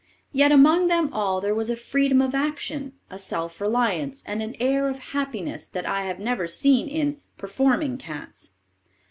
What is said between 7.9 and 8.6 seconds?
cats."